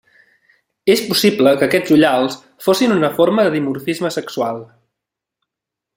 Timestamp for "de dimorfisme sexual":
3.49-4.63